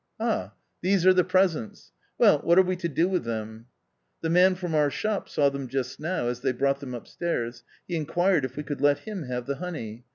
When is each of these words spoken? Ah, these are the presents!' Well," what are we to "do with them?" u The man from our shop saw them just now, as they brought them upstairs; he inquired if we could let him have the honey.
Ah, 0.19 0.53
these 0.81 1.05
are 1.05 1.13
the 1.13 1.23
presents!' 1.23 1.91
Well," 2.17 2.39
what 2.39 2.57
are 2.57 2.63
we 2.63 2.75
to 2.77 2.89
"do 2.89 3.07
with 3.07 3.23
them?" 3.23 3.49
u 3.59 3.65
The 4.21 4.29
man 4.31 4.55
from 4.55 4.73
our 4.73 4.89
shop 4.89 5.29
saw 5.29 5.49
them 5.51 5.67
just 5.67 5.99
now, 5.99 6.27
as 6.27 6.39
they 6.41 6.53
brought 6.53 6.79
them 6.79 6.95
upstairs; 6.95 7.61
he 7.87 7.95
inquired 7.95 8.43
if 8.43 8.55
we 8.57 8.63
could 8.63 8.81
let 8.81 9.01
him 9.01 9.21
have 9.25 9.45
the 9.45 9.57
honey. 9.57 10.05